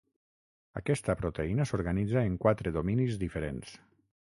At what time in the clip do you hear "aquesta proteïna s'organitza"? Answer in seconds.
0.79-2.25